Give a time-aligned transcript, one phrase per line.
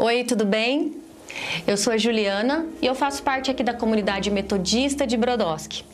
[0.00, 0.94] Oi, tudo bem?
[1.66, 5.84] Eu sou a Juliana e eu faço parte aqui da comunidade metodista de Brodowski.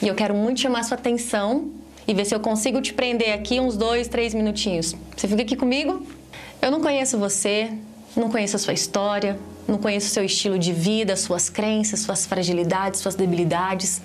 [0.00, 1.72] E eu quero muito chamar sua atenção
[2.06, 4.94] e ver se eu consigo te prender aqui uns dois, três minutinhos.
[5.16, 6.06] Você fica aqui comigo?
[6.62, 7.72] Eu não conheço você,
[8.14, 9.36] não conheço a sua história,
[9.66, 14.00] não conheço o seu estilo de vida, suas crenças, suas fragilidades, suas debilidades.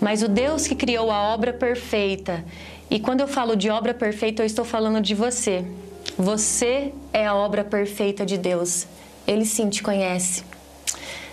[0.00, 2.42] Mas o Deus que criou a obra perfeita,
[2.90, 5.62] e quando eu falo de obra perfeita, eu estou falando de você.
[6.18, 8.86] Você é a obra perfeita de Deus.
[9.26, 10.44] Ele sim te conhece.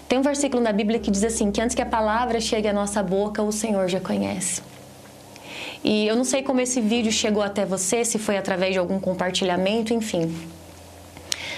[0.09, 2.73] Tem um versículo na Bíblia que diz assim: que antes que a palavra chegue à
[2.73, 4.61] nossa boca, o Senhor já conhece.
[5.83, 8.99] E eu não sei como esse vídeo chegou até você, se foi através de algum
[8.99, 10.35] compartilhamento, enfim.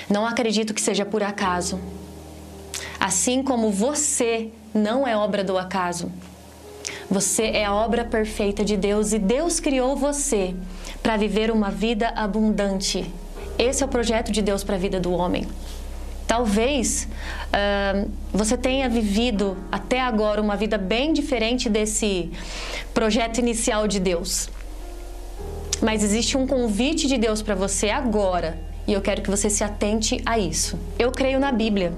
[0.10, 1.80] Não acredito que seja por acaso.
[3.00, 6.12] Assim como você não é obra do acaso.
[7.10, 10.56] Você é a obra perfeita de Deus e Deus criou você
[11.02, 13.12] para viver uma vida abundante.
[13.58, 15.48] Esse é o projeto de Deus para a vida do homem.
[16.26, 17.08] Talvez
[17.50, 22.32] uh, você tenha vivido até agora uma vida bem diferente desse
[22.94, 24.50] projeto inicial de Deus.
[25.82, 28.58] Mas existe um convite de Deus para você agora
[28.88, 30.80] e eu quero que você se atente a isso.
[30.98, 31.94] Eu creio na Bíblia.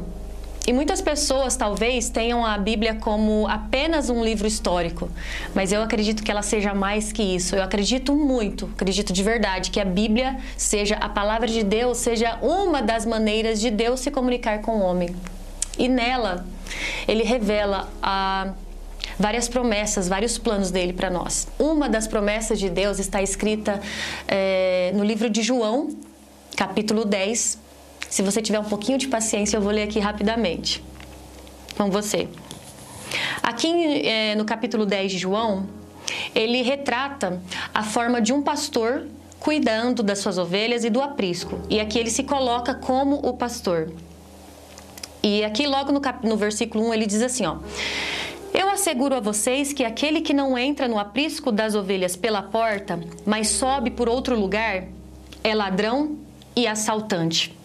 [0.68, 5.10] E muitas pessoas talvez tenham a Bíblia como apenas um livro histórico,
[5.54, 7.56] mas eu acredito que ela seja mais que isso.
[7.56, 12.40] Eu acredito muito, acredito de verdade que a Bíblia seja a palavra de Deus, seja
[12.42, 15.16] uma das maneiras de Deus se comunicar com o homem.
[15.78, 16.44] E nela,
[17.08, 18.54] ele revela a
[19.20, 21.48] várias promessas, vários planos dele para nós.
[21.60, 23.80] Uma das promessas de Deus está escrita
[24.28, 25.96] é, no livro de João,
[26.56, 27.65] capítulo 10,
[28.10, 30.84] se você tiver um pouquinho de paciência, eu vou ler aqui rapidamente
[31.78, 32.28] com você.
[33.42, 33.68] Aqui
[34.08, 35.68] é, no capítulo 10 de João,
[36.34, 37.42] ele retrata
[37.74, 39.08] a forma de um pastor
[39.40, 41.60] cuidando das suas ovelhas e do aprisco.
[41.70, 43.92] E aqui ele se coloca como o pastor.
[45.22, 46.28] E aqui logo no, cap...
[46.28, 47.58] no versículo 1 ele diz assim, ó:
[48.54, 53.00] Eu asseguro a vocês que aquele que não entra no aprisco das ovelhas pela porta,
[53.26, 54.86] mas sobe por outro lugar,
[55.44, 56.18] é ladrão
[56.56, 57.56] e assaltante.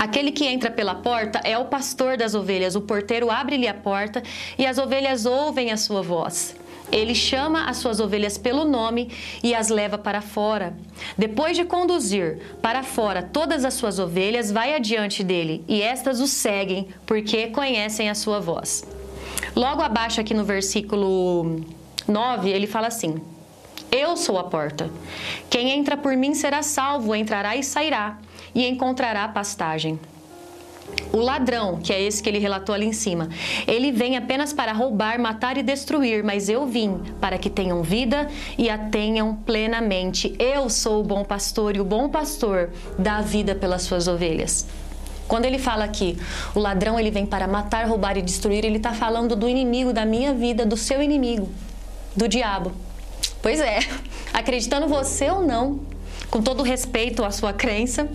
[0.00, 2.74] Aquele que entra pela porta é o pastor das ovelhas.
[2.74, 4.22] O porteiro abre-lhe a porta
[4.58, 6.56] e as ovelhas ouvem a sua voz.
[6.90, 9.10] Ele chama as suas ovelhas pelo nome
[9.42, 10.72] e as leva para fora.
[11.18, 16.26] Depois de conduzir para fora todas as suas ovelhas, vai adiante dele e estas o
[16.26, 18.82] seguem, porque conhecem a sua voz.
[19.54, 21.60] Logo abaixo, aqui no versículo
[22.08, 23.20] 9, ele fala assim:
[23.90, 24.88] Eu sou a porta.
[25.48, 28.18] Quem entra por mim será salvo, entrará e sairá
[28.54, 29.98] e encontrará pastagem.
[31.12, 33.28] O ladrão, que é esse que ele relatou ali em cima,
[33.66, 38.28] ele vem apenas para roubar, matar e destruir, mas eu vim para que tenham vida
[38.56, 40.34] e a tenham plenamente.
[40.38, 44.66] Eu sou o bom pastor e o bom pastor dá vida pelas suas ovelhas.
[45.26, 46.16] Quando ele fala aqui,
[46.54, 50.04] o ladrão ele vem para matar, roubar e destruir, ele está falando do inimigo da
[50.04, 51.48] minha vida, do seu inimigo,
[52.16, 52.72] do diabo.
[53.42, 53.80] Pois é,
[54.32, 55.80] acreditando você ou não,
[56.30, 58.08] com todo respeito à sua crença,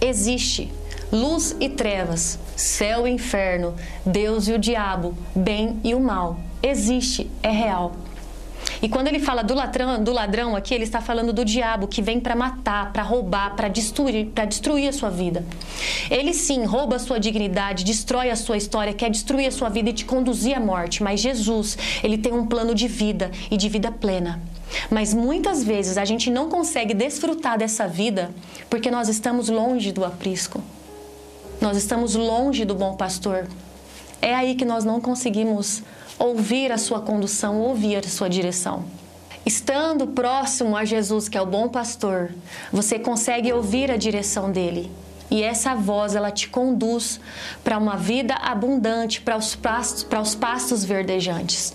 [0.00, 0.72] existe
[1.10, 6.38] luz e trevas, céu e inferno, Deus e o diabo, bem e o mal.
[6.62, 7.92] Existe, é real.
[8.80, 12.00] E quando ele fala do ladrão, do ladrão aqui, ele está falando do diabo que
[12.00, 15.44] vem para matar, para roubar, para destruir, para destruir a sua vida.
[16.10, 19.90] Ele sim rouba a sua dignidade, destrói a sua história, quer destruir a sua vida
[19.90, 21.02] e te conduzir à morte.
[21.02, 24.40] Mas Jesus, ele tem um plano de vida e de vida plena.
[24.90, 28.30] Mas muitas vezes a gente não consegue desfrutar dessa vida
[28.68, 30.62] porque nós estamos longe do aprisco.
[31.60, 33.48] Nós estamos longe do bom pastor.
[34.20, 35.82] É aí que nós não conseguimos
[36.18, 38.84] ouvir a sua condução, ouvir a sua direção.
[39.46, 42.34] Estando próximo a Jesus, que é o bom pastor,
[42.72, 44.90] você consegue ouvir a direção dele.
[45.30, 47.20] E essa voz, ela te conduz
[47.62, 51.74] para uma vida abundante, para os pastos, para os pastos verdejantes.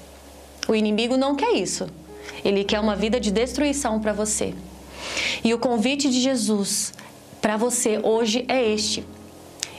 [0.67, 1.87] O inimigo não quer isso.
[2.43, 4.53] Ele quer uma vida de destruição para você.
[5.43, 6.93] E o convite de Jesus
[7.41, 9.05] para você hoje é este: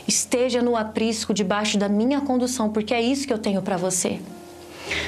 [0.06, 4.20] esteja no aprisco debaixo da minha condução, porque é isso que eu tenho para você.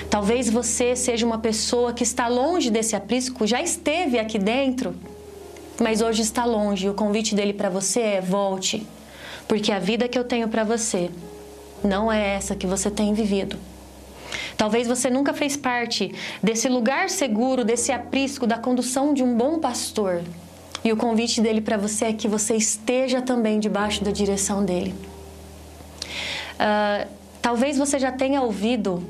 [0.08, 4.94] Talvez você seja uma pessoa que está longe desse aprisco, já esteve aqui dentro,
[5.80, 6.88] mas hoje está longe.
[6.88, 8.86] O convite dele para você é: volte,
[9.46, 11.10] porque a vida que eu tenho para você
[11.84, 13.56] não é essa que você tem vivido.
[14.56, 19.58] Talvez você nunca fez parte desse lugar seguro, desse aprisco, da condução de um bom
[19.58, 20.22] pastor.
[20.82, 24.94] E o convite dele para você é que você esteja também debaixo da direção dele.
[26.54, 27.06] Uh,
[27.42, 29.02] talvez você já tenha ouvido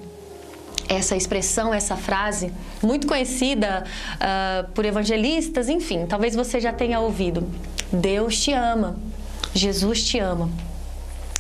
[0.89, 2.53] essa expressão, essa frase,
[2.83, 3.85] muito conhecida
[4.15, 7.47] uh, por evangelistas, enfim, talvez você já tenha ouvido.
[7.93, 8.97] Deus te ama.
[9.55, 10.51] Jesus te ama.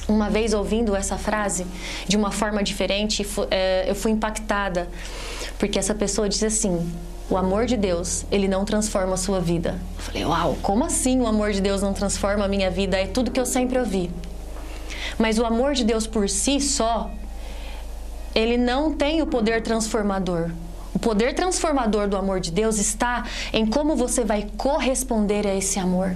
[0.09, 1.67] Uma vez ouvindo essa frase
[2.07, 4.89] de uma forma diferente, é, eu fui impactada,
[5.59, 6.89] porque essa pessoa diz assim:
[7.29, 9.81] o amor de Deus, ele não transforma a sua vida.
[9.99, 12.97] Eu falei, uau, como assim o amor de Deus não transforma a minha vida?
[12.97, 14.11] É tudo que eu sempre ouvi.
[15.19, 17.11] Mas o amor de Deus por si só,
[18.37, 20.51] ele não tem o poder transformador.
[20.95, 25.79] O poder transformador do amor de Deus está em como você vai corresponder a esse
[25.79, 26.15] amor.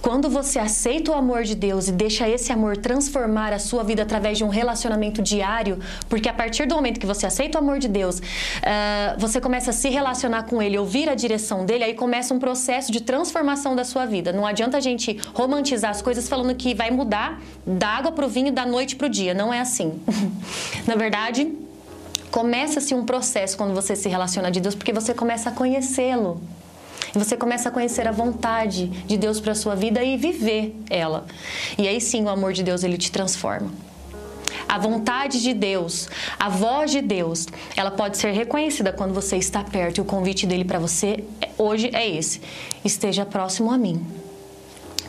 [0.00, 4.02] Quando você aceita o amor de Deus e deixa esse amor transformar a sua vida
[4.02, 7.78] através de um relacionamento diário, porque a partir do momento que você aceita o amor
[7.78, 11.94] de Deus, uh, você começa a se relacionar com Ele, ouvir a direção dele, aí
[11.94, 14.32] começa um processo de transformação da sua vida.
[14.32, 18.28] Não adianta a gente romantizar as coisas falando que vai mudar da água para o
[18.28, 19.34] vinho, da noite para o dia.
[19.34, 20.00] Não é assim.
[20.86, 21.52] Na verdade,
[22.30, 26.40] começa-se um processo quando você se relaciona de Deus, porque você começa a conhecê-lo.
[27.14, 31.26] E você começa a conhecer a vontade de Deus para sua vida e viver ela.
[31.76, 33.70] E aí sim o amor de Deus ele te transforma.
[34.68, 36.08] A vontade de Deus,
[36.38, 39.98] a voz de Deus, ela pode ser reconhecida quando você está perto.
[39.98, 41.24] E o convite dele para você
[41.56, 42.42] hoje é esse:
[42.84, 44.06] esteja próximo a mim.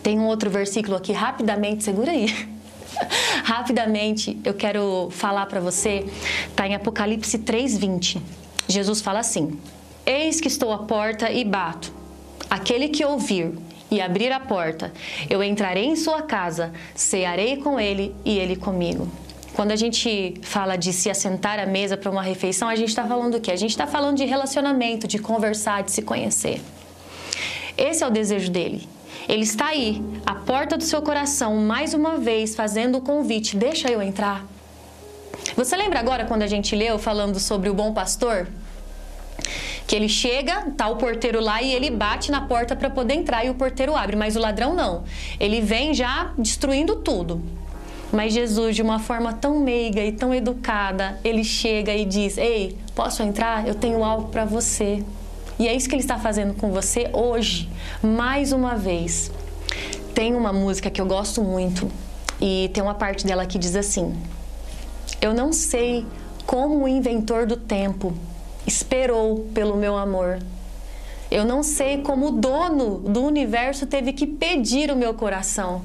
[0.01, 2.47] Tem um outro versículo aqui, rapidamente, segura aí.
[3.44, 6.06] rapidamente, eu quero falar para você,
[6.47, 8.21] está em Apocalipse 3:20.
[8.68, 9.59] Jesus fala assim:
[10.09, 11.94] Eis que estou à porta e bato.
[12.50, 13.53] Aquele que ouvir
[13.91, 14.91] e abrir a porta,
[15.29, 19.07] eu entrarei em sua casa, cearei com ele e ele comigo.
[19.53, 23.06] Quando a gente fala de se assentar à mesa para uma refeição, a gente está
[23.06, 23.51] falando do quê?
[23.51, 26.59] A gente está falando de relacionamento, de conversar, de se conhecer.
[27.77, 28.89] Esse é o desejo dele.
[29.27, 33.91] Ele está aí, à porta do seu coração, mais uma vez, fazendo o convite: deixa
[33.91, 34.44] eu entrar.
[35.56, 38.47] Você lembra agora quando a gente leu falando sobre o bom pastor?
[39.89, 43.44] Que ele chega, tá o porteiro lá e ele bate na porta para poder entrar
[43.44, 45.03] e o porteiro abre, mas o ladrão não.
[45.39, 47.41] Ele vem já destruindo tudo.
[48.13, 52.77] Mas Jesus, de uma forma tão meiga e tão educada, ele chega e diz: Ei,
[52.94, 53.68] posso entrar?
[53.68, 55.03] Eu tenho algo para você.
[55.57, 57.68] E é isso que ele está fazendo com você hoje,
[58.00, 59.31] mais uma vez.
[60.13, 61.92] Tem uma música que eu gosto muito
[62.39, 64.15] e tem uma parte dela que diz assim:
[65.19, 66.06] Eu não sei
[66.45, 68.13] como o inventor do tempo
[68.65, 70.39] esperou pelo meu amor.
[71.31, 75.83] Eu não sei como o dono do universo teve que pedir o meu coração.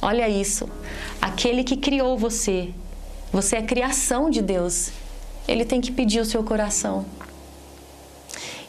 [0.00, 0.68] Olha isso.
[1.20, 2.72] Aquele que criou você,
[3.32, 4.90] você é criação de Deus.
[5.48, 7.04] Ele tem que pedir o seu coração.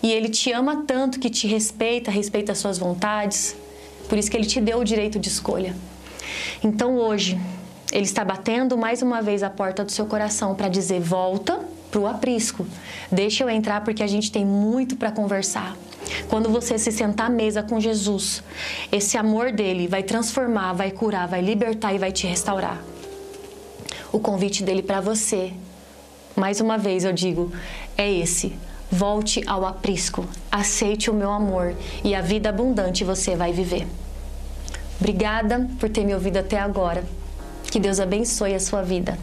[0.01, 3.55] E ele te ama tanto que te respeita, respeita as suas vontades.
[4.09, 5.75] Por isso que ele te deu o direito de escolha.
[6.63, 7.39] Então hoje,
[7.91, 11.63] ele está batendo mais uma vez a porta do seu coração para dizer: volta
[11.93, 12.65] para o aprisco.
[13.11, 15.77] Deixa eu entrar porque a gente tem muito para conversar.
[16.27, 18.43] Quando você se sentar à mesa com Jesus,
[18.91, 22.83] esse amor dele vai transformar, vai curar, vai libertar e vai te restaurar.
[24.11, 25.53] O convite dele para você,
[26.35, 27.51] mais uma vez eu digo,
[27.95, 28.53] é esse.
[28.91, 33.87] Volte ao aprisco, aceite o meu amor e a vida abundante você vai viver.
[34.99, 37.03] Obrigada por ter me ouvido até agora.
[37.71, 39.17] Que Deus abençoe a sua vida.